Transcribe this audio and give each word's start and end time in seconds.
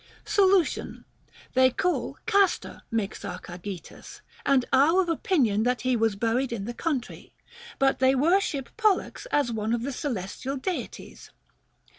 Solution. 0.25 1.05
They 1.53 1.69
call 1.69 2.17
Castor 2.25 2.81
Mixarchagetas, 2.91 4.21
and 4.43 4.65
are 4.73 4.99
of 4.99 5.09
opinion 5.09 5.61
that 5.61 5.81
he 5.81 5.95
was 5.95 6.15
buried 6.15 6.51
in 6.51 6.65
the 6.65 6.73
country; 6.73 7.35
but 7.77 7.99
they 7.99 8.15
wor 8.15 8.41
ship 8.41 8.69
Pollux 8.77 9.27
as 9.27 9.51
one 9.51 9.75
of 9.75 9.83
the 9.83 9.91
celestial 9.93 10.57
Deities. 10.57 11.29